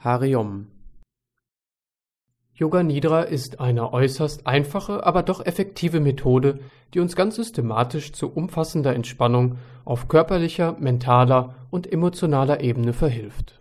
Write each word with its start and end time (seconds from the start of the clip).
Hariom. 0.00 0.68
Yoga 2.54 2.84
Nidra 2.84 3.22
ist 3.22 3.58
eine 3.58 3.92
äußerst 3.92 4.46
einfache, 4.46 5.04
aber 5.04 5.24
doch 5.24 5.44
effektive 5.44 5.98
Methode, 5.98 6.60
die 6.94 7.00
uns 7.00 7.16
ganz 7.16 7.34
systematisch 7.34 8.12
zu 8.12 8.32
umfassender 8.32 8.94
Entspannung 8.94 9.58
auf 9.84 10.06
körperlicher, 10.06 10.76
mentaler 10.78 11.56
und 11.70 11.92
emotionaler 11.92 12.60
Ebene 12.60 12.92
verhilft. 12.92 13.58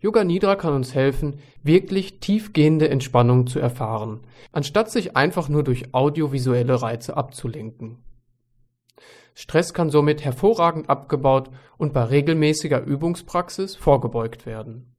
Yoga 0.00 0.24
Nidra 0.24 0.56
kann 0.56 0.74
uns 0.74 0.92
helfen, 0.92 1.38
wirklich 1.62 2.18
tiefgehende 2.18 2.88
Entspannung 2.88 3.46
zu 3.46 3.60
erfahren, 3.60 4.22
anstatt 4.50 4.90
sich 4.90 5.16
einfach 5.16 5.48
nur 5.48 5.62
durch 5.62 5.94
audiovisuelle 5.94 6.82
Reize 6.82 7.16
abzulenken. 7.16 7.98
Stress 9.34 9.72
kann 9.72 9.88
somit 9.88 10.24
hervorragend 10.24 10.90
abgebaut 10.90 11.48
und 11.78 11.92
bei 11.92 12.02
regelmäßiger 12.02 12.82
Übungspraxis 12.82 13.76
vorgebeugt 13.76 14.46
werden. 14.46 14.91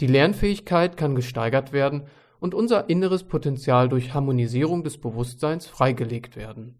Die 0.00 0.06
Lernfähigkeit 0.06 0.96
kann 0.96 1.14
gesteigert 1.14 1.72
werden 1.72 2.06
und 2.40 2.54
unser 2.54 2.88
inneres 2.88 3.24
Potenzial 3.24 3.88
durch 3.88 4.14
Harmonisierung 4.14 4.84
des 4.84 4.98
Bewusstseins 4.98 5.66
freigelegt 5.66 6.36
werden. 6.36 6.78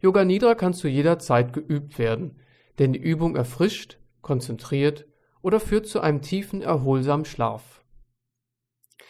Yoga 0.00 0.24
Nidra 0.24 0.54
kann 0.54 0.74
zu 0.74 0.88
jeder 0.88 1.18
Zeit 1.18 1.52
geübt 1.52 1.98
werden, 1.98 2.40
denn 2.78 2.92
die 2.92 3.00
Übung 3.00 3.36
erfrischt, 3.36 3.98
konzentriert 4.22 5.06
oder 5.42 5.60
führt 5.60 5.86
zu 5.86 6.00
einem 6.00 6.22
tiefen, 6.22 6.62
erholsamen 6.62 7.24
Schlaf. 7.24 7.84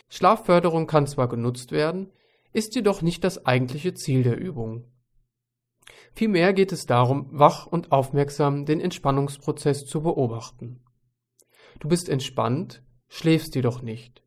Schlafförderung 0.09 0.87
kann 0.87 1.07
zwar 1.07 1.29
genutzt 1.29 1.71
werden, 1.71 2.13
ist 2.53 2.75
jedoch 2.75 3.01
nicht 3.01 3.23
das 3.23 3.47
eigentliche 3.47 3.95
Ziel 3.95 4.25
der 4.25 4.39
Übung. 4.39 4.85
Vielmehr 6.15 6.53
geht 6.53 6.73
es 6.73 6.87
darum, 6.87 7.29
wach 7.31 7.67
und 7.67 7.93
aufmerksam 7.93 8.67
den 8.67 8.81
Entspannungsprozess 8.81 9.87
zu 9.87 10.03
beobachten. 10.03 10.83
Du 11.81 11.89
bist 11.89 12.09
entspannt, 12.09 12.83
schläfst 13.09 13.55
jedoch 13.55 13.83
nicht. 13.83 14.23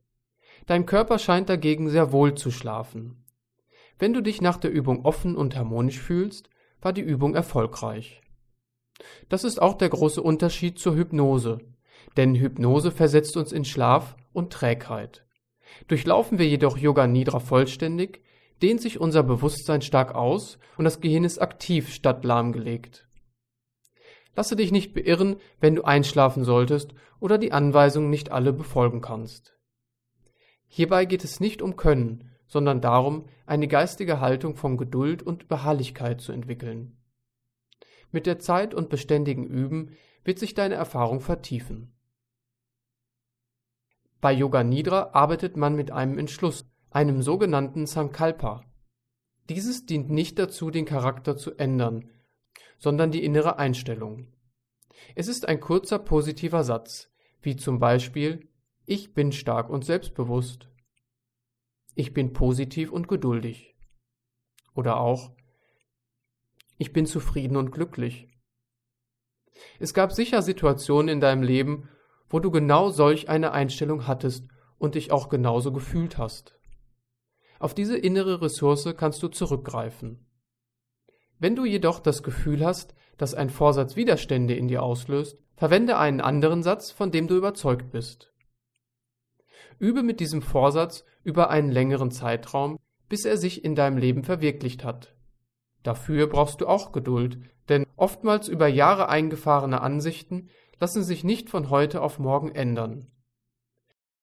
Dein 0.66 0.86
Körper 0.86 1.20
scheint 1.20 1.50
dagegen 1.50 1.90
sehr 1.90 2.12
wohl 2.12 2.36
zu 2.36 2.52
schlafen. 2.52 3.24
Wenn 4.00 4.14
du 4.14 4.22
dich 4.22 4.42
nach 4.42 4.58
der 4.58 4.72
Übung 4.72 5.06
offen 5.06 5.36
und 5.36 5.56
harmonisch 5.56 6.00
fühlst, 6.00 6.50
war 6.82 6.94
die 6.94 7.02
Übung 7.02 7.36
erfolgreich. 7.36 8.22
Das 9.30 9.44
ist 9.44 9.62
auch 9.62 9.76
der 9.76 9.90
große 9.90 10.22
Unterschied 10.22 10.80
zur 10.80 10.96
Hypnose, 10.96 11.60
denn 12.18 12.36
Hypnose 12.36 12.92
versetzt 12.92 13.38
uns 13.38 13.52
in 13.52 13.66
Schlaf 13.66 14.16
und 14.34 14.52
Trägheit. 14.52 15.26
Durchlaufen 15.88 16.40
wir 16.40 16.48
jedoch 16.48 16.78
Yoga 16.78 17.08
Nidra 17.08 17.40
vollständig, 17.40 18.22
dehnt 18.62 18.82
sich 18.82 19.00
unser 19.00 19.24
Bewusstsein 19.24 19.82
stark 19.82 20.16
aus 20.16 20.58
und 20.78 20.86
das 20.86 21.02
Gehirn 21.02 21.24
ist 21.24 21.40
aktiv 21.40 21.94
statt 21.94 22.24
lahmgelegt. 22.24 23.08
Lasse 24.36 24.56
dich 24.56 24.72
nicht 24.72 24.94
beirren, 24.94 25.38
wenn 25.60 25.76
du 25.76 25.84
einschlafen 25.84 26.44
solltest 26.44 26.94
oder 27.20 27.38
die 27.38 27.52
Anweisungen 27.52 28.10
nicht 28.10 28.32
alle 28.32 28.52
befolgen 28.52 29.02
kannst. 29.02 29.58
Hierbei 30.68 31.06
geht 31.06 31.24
es 31.24 31.40
nicht 31.40 31.62
um 31.62 31.76
Können, 31.76 32.32
sondern 32.48 32.82
darum, 32.82 33.26
eine 33.46 33.68
geistige 33.68 34.20
Haltung 34.20 34.56
von 34.56 34.78
Geduld 34.78 35.22
und 35.22 35.48
Beharrlichkeit 35.48 36.22
zu 36.22 36.32
entwickeln. 36.32 36.98
Mit 38.12 38.26
der 38.26 38.40
Zeit 38.40 38.74
und 38.74 38.90
beständigen 38.90 39.44
Üben 39.44 39.96
wird 40.24 40.40
sich 40.40 40.54
deine 40.54 40.76
Erfahrung 40.76 41.20
vertiefen. 41.20 41.96
Bei 44.22 44.32
Yoga 44.32 44.64
Nidra 44.64 45.10
arbeitet 45.14 45.58
man 45.58 45.76
mit 45.76 45.92
einem 45.92 46.18
Entschluss, 46.18 46.66
einem 46.92 47.22
sogenannten 47.22 47.86
Sankalpa. 47.86 48.64
Dieses 49.50 49.86
dient 49.86 50.10
nicht 50.10 50.40
dazu, 50.40 50.72
den 50.72 50.86
Charakter 50.86 51.36
zu 51.36 51.56
ändern, 51.56 52.10
sondern 52.78 53.12
die 53.12 53.24
innere 53.24 53.58
Einstellung. 53.58 54.28
Es 55.16 55.28
ist 55.28 55.48
ein 55.48 55.60
kurzer 55.60 56.00
positiver 56.00 56.64
Satz, 56.64 57.10
wie 57.42 57.56
zum 57.56 57.80
Beispiel 57.80 58.50
Ich 58.86 59.14
bin 59.14 59.32
stark 59.32 59.70
und 59.70 59.86
selbstbewusst. 59.86 60.70
Ich 61.96 62.14
bin 62.14 62.34
positiv 62.34 62.92
und 62.92 63.08
geduldig. 63.08 63.76
Oder 64.74 65.00
auch 65.00 65.36
Ich 66.78 66.92
bin 66.92 67.06
zufrieden 67.06 67.56
und 67.56 67.72
glücklich. 67.72 68.28
Es 69.80 69.94
gab 69.94 70.12
sicher 70.12 70.42
Situationen 70.42 71.10
in 71.10 71.20
deinem 71.22 71.44
Leben, 71.44 71.90
wo 72.30 72.40
du 72.40 72.50
genau 72.50 72.90
solch 72.90 73.30
eine 73.30 73.52
Einstellung 73.52 74.08
hattest 74.08 74.48
und 74.78 74.96
dich 74.96 75.12
auch 75.12 75.30
genauso 75.30 75.72
gefühlt 75.72 76.18
hast. 76.18 76.60
Auf 77.60 77.74
diese 77.74 77.98
innere 77.98 78.42
Ressource 78.42 78.94
kannst 78.98 79.22
du 79.24 79.28
zurückgreifen. 79.28 80.26
Wenn 81.44 81.58
du 81.58 81.66
jedoch 81.66 82.00
das 82.00 82.24
Gefühl 82.24 82.66
hast, 82.66 82.96
dass 83.18 83.34
ein 83.34 83.50
Vorsatz 83.50 83.98
Widerstände 83.98 84.54
in 84.54 84.70
dir 84.70 84.82
auslöst, 84.82 85.38
verwende 85.58 85.98
einen 85.98 86.22
anderen 86.22 86.64
Satz, 86.64 86.90
von 86.90 87.12
dem 87.12 87.28
du 87.28 87.36
überzeugt 87.36 87.92
bist. 87.92 88.32
Übe 89.78 90.04
mit 90.04 90.22
diesem 90.22 90.42
Vorsatz 90.42 91.04
über 91.22 91.50
einen 91.50 91.70
längeren 91.70 92.12
Zeitraum, 92.12 92.80
bis 93.10 93.26
er 93.26 93.36
sich 93.36 93.66
in 93.66 93.76
deinem 93.76 93.98
Leben 93.98 94.24
verwirklicht 94.24 94.86
hat. 94.86 95.18
Dafür 95.84 96.28
brauchst 96.28 96.62
du 96.62 96.66
auch 96.66 96.94
Geduld, 96.94 97.40
denn 97.68 97.88
oftmals 97.98 98.48
über 98.48 98.70
Jahre 98.70 99.10
eingefahrene 99.10 99.82
Ansichten 99.82 100.48
lassen 100.80 101.04
sich 101.04 101.26
nicht 101.26 101.50
von 101.50 101.70
heute 101.70 102.04
auf 102.04 102.20
morgen 102.20 102.56
ändern. 102.56 103.12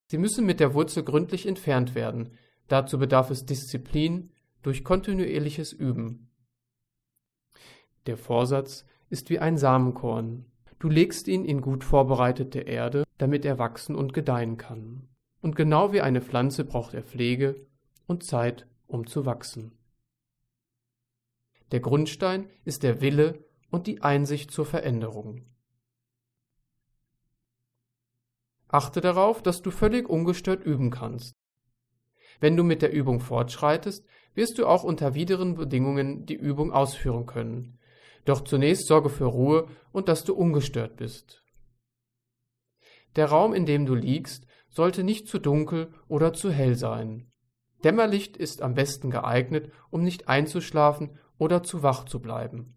Sie 0.06 0.16
müssen 0.16 0.47
mit 0.47 0.58
der 0.58 0.72
Wurzel 0.72 1.02
gründlich 1.02 1.44
entfernt 1.44 1.94
werden, 1.94 2.38
dazu 2.69 2.98
bedarf 2.98 3.28
es 3.28 3.44
Disziplin 3.44 4.32
durch 4.62 4.84
kontinuierliches 4.84 5.75
Üben. 5.75 6.29
Der 8.06 8.16
Vorsatz 8.16 8.84
ist 9.11 9.31
wie 9.31 9.38
ein 9.38 9.56
Samenkorn. 9.59 10.47
Du 10.78 10.88
legst 10.88 11.28
ihn 11.28 11.44
in 11.44 11.61
gut 11.61 11.84
vorbereitete 11.84 12.61
Erde, 12.61 13.05
damit 13.19 13.44
er 13.44 13.59
wachsen 13.59 13.94
und 13.94 14.15
gedeihen 14.15 14.56
kann. 14.56 15.09
Und 15.43 15.56
genau 15.56 15.93
wie 15.93 16.00
eine 16.00 16.22
Pflanze 16.22 16.65
braucht 16.65 16.94
er 16.94 17.03
Pflege 17.03 17.66
und 18.06 18.25
Zeit, 18.25 18.66
um 18.87 19.06
zu 19.06 19.27
wachsen. 19.27 19.72
Der 21.72 21.81
Grundstein 21.81 22.49
ist 22.65 22.83
der 22.83 23.00
Wille 23.00 23.44
und 23.71 23.87
die 23.87 24.03
Einsicht 24.03 24.50
zur 24.50 24.67
Veränderung. 24.67 25.47
Achte 28.69 29.00
darauf, 29.00 29.43
dass 29.43 29.62
du 29.62 29.71
völlig 29.71 30.09
ungestört 30.09 30.65
üben 30.65 30.91
kannst. 30.91 31.34
Wenn 32.38 32.56
du 32.56 32.65
mit 32.65 32.82
der 32.82 32.93
Übung 32.93 33.21
fortschreitest, 33.21 34.06
wirst 34.34 34.59
du 34.59 34.67
auch 34.67 34.84
unter 34.84 35.15
wideren 35.15 35.55
Bedingungen 35.55 36.25
die 36.25 36.34
Übung 36.34 36.72
ausführen 36.72 37.27
können, 37.27 37.78
doch 38.25 38.42
zunächst 38.42 38.86
sorge 38.86 39.08
für 39.08 39.25
Ruhe 39.25 39.69
und 39.92 40.08
dass 40.08 40.25
du 40.25 40.34
ungestört 40.34 40.97
bist. 40.97 41.42
Der 43.16 43.26
Raum, 43.26 43.54
in 43.54 43.66
dem 43.66 43.86
du 43.86 43.94
liegst, 43.94 44.47
sollte 44.69 45.03
nicht 45.03 45.26
zu 45.28 45.38
dunkel 45.38 45.92
oder 46.08 46.32
zu 46.32 46.50
hell 46.50 46.76
sein. 46.76 47.31
Dämmerlicht 47.82 48.36
ist 48.36 48.62
am 48.62 48.75
besten 48.75 49.10
geeignet, 49.10 49.72
um 49.91 50.04
nicht 50.04 50.28
einzuschlafen 50.28 51.19
oder 51.38 51.62
zu 51.62 51.82
wach 51.82 52.04
zu 52.04 52.20
bleiben. 52.20 52.76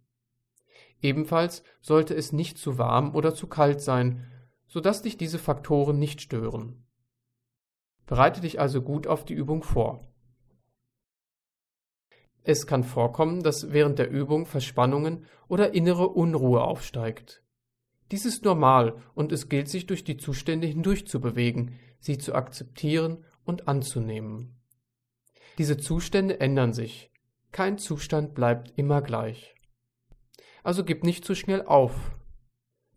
Ebenfalls 1.02 1.64
sollte 1.82 2.16
es 2.16 2.32
nicht 2.32 2.58
zu 2.58 2.78
warm 2.78 3.14
oder 3.14 3.36
zu 3.36 3.48
kalt 3.48 3.82
sein, 3.82 4.26
so 4.68 4.80
dass 4.80 5.02
dich 5.02 5.18
diese 5.18 5.38
Faktoren 5.38 6.00
nicht 6.00 6.22
stören. 6.22 6.88
Bereite 8.06 8.42
dich 8.42 8.60
also 8.60 8.82
gut 8.82 9.06
auf 9.06 9.26
die 9.26 9.34
Übung 9.34 9.64
vor. 9.64 10.13
Es 12.44 12.68
kann 12.68 12.84
vorkommen, 12.84 13.42
dass 13.42 13.72
während 13.72 14.00
der 14.00 14.10
Übung 14.10 14.46
Verspannungen 14.46 15.26
oder 15.48 15.74
innere 15.74 16.10
Unruhe 16.10 16.62
aufsteigt. 16.62 17.42
Dies 18.12 18.26
ist 18.26 18.44
normal 18.44 19.02
und 19.16 19.32
es 19.32 19.50
gilt 19.50 19.70
sich 19.70 19.86
durch 19.86 20.04
die 20.04 20.18
Zustände 20.18 20.68
hindurchzubewegen, 20.68 21.80
sie 22.00 22.18
zu 22.18 22.36
akzeptieren 22.36 23.24
und 23.46 23.68
anzunehmen. 23.68 24.60
Diese 25.58 25.78
Zustände 25.78 26.40
ändern 26.40 26.74
sich. 26.74 27.12
Kein 27.52 27.78
Zustand 27.78 28.34
bleibt 28.34 28.74
immer 28.78 29.02
gleich. 29.02 29.56
Also 30.64 30.84
gib 30.84 31.04
nicht 31.04 31.24
zu 31.24 31.36
schnell 31.36 31.62
auf. 31.64 32.12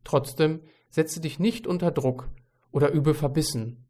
Trotzdem 0.03 0.63
setze 0.89 1.21
dich 1.21 1.39
nicht 1.39 1.67
unter 1.67 1.91
Druck 1.91 2.31
oder 2.73 2.91
übe 2.91 3.15
verbissen. 3.15 3.87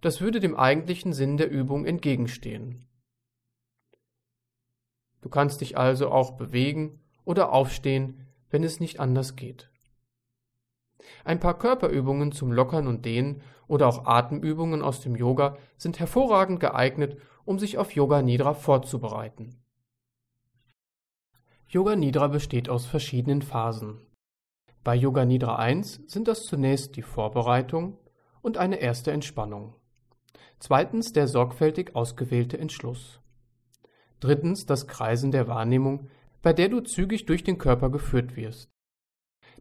Das 0.00 0.20
würde 0.20 0.40
dem 0.40 0.56
eigentlichen 0.56 1.12
Sinn 1.12 1.36
der 1.36 1.50
Übung 1.50 1.86
entgegenstehen. 1.86 2.87
Du 5.20 5.28
kannst 5.28 5.60
dich 5.60 5.76
also 5.76 6.10
auch 6.10 6.32
bewegen 6.32 7.00
oder 7.24 7.52
aufstehen, 7.52 8.26
wenn 8.50 8.64
es 8.64 8.80
nicht 8.80 9.00
anders 9.00 9.36
geht. 9.36 9.70
Ein 11.24 11.40
paar 11.40 11.58
Körperübungen 11.58 12.32
zum 12.32 12.52
Lockern 12.52 12.86
und 12.86 13.04
Dehnen 13.04 13.42
oder 13.66 13.86
auch 13.86 14.06
Atemübungen 14.06 14.82
aus 14.82 15.00
dem 15.00 15.16
Yoga 15.16 15.56
sind 15.76 15.98
hervorragend 15.98 16.60
geeignet, 16.60 17.18
um 17.44 17.58
sich 17.58 17.78
auf 17.78 17.92
Yoga 17.92 18.22
Nidra 18.22 18.54
vorzubereiten. 18.54 19.62
Yoga 21.68 21.96
Nidra 21.96 22.28
besteht 22.28 22.68
aus 22.68 22.86
verschiedenen 22.86 23.42
Phasen. 23.42 24.00
Bei 24.84 24.94
Yoga 24.94 25.24
Nidra 25.24 25.56
1 25.56 26.02
sind 26.06 26.28
das 26.28 26.44
zunächst 26.44 26.96
die 26.96 27.02
Vorbereitung 27.02 27.98
und 28.40 28.56
eine 28.56 28.76
erste 28.76 29.12
Entspannung. 29.12 29.74
Zweitens 30.58 31.12
der 31.12 31.28
sorgfältig 31.28 31.94
ausgewählte 31.94 32.58
Entschluss. 32.58 33.20
Drittens 34.20 34.66
das 34.66 34.86
Kreisen 34.86 35.30
der 35.30 35.48
Wahrnehmung, 35.48 36.08
bei 36.42 36.52
der 36.52 36.68
du 36.68 36.80
zügig 36.80 37.26
durch 37.26 37.44
den 37.44 37.58
Körper 37.58 37.90
geführt 37.90 38.36
wirst. 38.36 38.70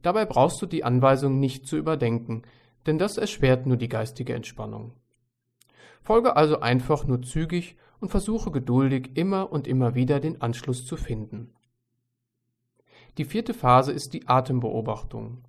Dabei 0.01 0.25
brauchst 0.25 0.61
du 0.61 0.65
die 0.65 0.83
Anweisung 0.83 1.39
nicht 1.39 1.67
zu 1.67 1.77
überdenken, 1.77 2.43
denn 2.85 2.97
das 2.97 3.17
erschwert 3.17 3.65
nur 3.65 3.77
die 3.77 3.89
geistige 3.89 4.33
Entspannung. 4.33 4.93
Folge 6.01 6.35
also 6.35 6.59
einfach 6.59 7.05
nur 7.05 7.21
zügig 7.21 7.75
und 7.99 8.09
versuche 8.09 8.51
geduldig 8.51 9.11
immer 9.15 9.51
und 9.51 9.67
immer 9.67 9.95
wieder 9.95 10.19
den 10.19 10.41
Anschluss 10.41 10.85
zu 10.85 10.95
finden. 10.95 11.53
Die 13.17 13.25
vierte 13.25 13.53
Phase 13.53 13.91
ist 13.91 14.13
die 14.13 14.27
Atembeobachtung. 14.27 15.43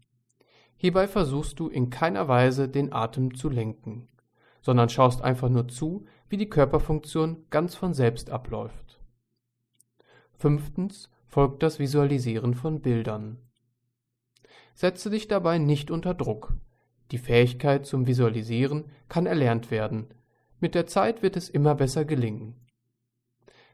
Hierbei 0.77 1.07
versuchst 1.07 1.61
du 1.61 1.69
in 1.69 1.91
keiner 1.91 2.29
Weise 2.29 2.69
den 2.69 2.93
Atem 2.93 3.35
zu 3.35 3.49
lenken, 3.49 4.09
sondern 4.63 4.89
schaust 4.89 5.23
einfach 5.23 5.49
nur 5.49 5.69
zu, 5.69 6.07
wie 6.29 6.37
die 6.37 6.49
Körperfunktion 6.49 7.45
ganz 7.51 7.75
von 7.75 7.95
selbst 7.95 8.31
abläuft. 8.31 8.98
Fünftens 10.39 11.11
folgt 11.27 11.65
das 11.65 11.81
Visualisieren 11.81 12.55
von 12.55 12.81
Bildern. 12.81 13.39
Setze 14.73 15.11
dich 15.11 15.27
dabei 15.27 15.59
nicht 15.59 15.91
unter 15.91 16.15
Druck. 16.15 16.55
Die 17.11 17.19
Fähigkeit 17.19 17.87
zum 17.87 18.07
Visualisieren 18.07 18.85
kann 19.09 19.27
erlernt 19.27 19.73
werden. 19.73 20.15
Mit 20.61 20.77
der 20.77 20.87
Zeit 20.87 21.23
wird 21.23 21.37
es 21.37 21.49
immer 21.49 21.75
besser 21.75 22.05
gelingen. 22.05 22.55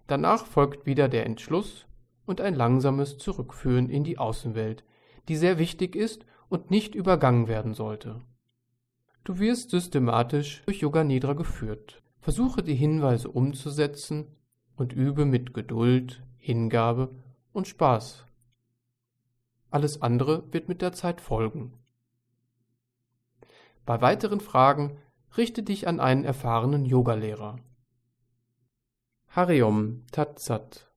Danach 0.07 0.47
folgt 0.47 0.87
wieder 0.87 1.11
der 1.11 1.27
Entschluss 1.27 1.85
und 2.25 2.41
ein 2.41 2.55
langsames 2.55 3.19
Zurückführen 3.19 3.91
in 3.91 4.03
die 4.03 4.17
Außenwelt, 4.17 4.85
die 5.29 5.37
sehr 5.37 5.59
wichtig 5.59 5.95
ist 5.95 6.25
und 6.49 6.71
nicht 6.71 6.95
übergangen 6.95 7.47
werden 7.47 7.75
sollte. 7.75 8.23
Du 9.23 9.39
wirst 9.39 9.69
systematisch 9.69 10.63
durch 10.65 10.81
Yoga 10.81 11.05
Nidra 11.05 11.35
geführt. 11.35 12.03
Versuche 12.21 12.63
die 12.63 12.75
Hinweise 12.75 13.31
umzusetzen 13.31 14.35
und 14.77 14.93
übe 14.93 15.25
mit 15.25 15.55
Geduld, 15.55 16.23
Hingabe 16.39 17.15
und 17.53 17.69
Spaß. 17.69 18.25
Alles 19.71 20.03
andere 20.03 20.53
wird 20.53 20.69
mit 20.69 20.83
der 20.83 20.93
Zeit 20.93 21.21
folgen. 21.21 21.73
Bei 23.85 24.01
weiteren 24.01 24.41
Fragen 24.41 24.99
richte 25.37 25.63
dich 25.63 25.89
an 25.89 26.01
einen 26.01 26.25
erfahrenen 26.25 26.85
Yogalehrer. 26.85 27.59
Hariom 29.29 30.07
Tat 30.13 30.39
Sat 30.39 30.94